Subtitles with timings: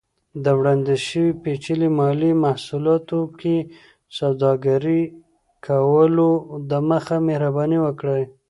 [0.43, 3.55] د وړاندیز شوي پیچلي مالي محصولاتو کې
[4.17, 5.01] سوداګرۍ
[5.65, 6.29] کولو
[6.69, 8.23] دمخه، مهرباني وکړئ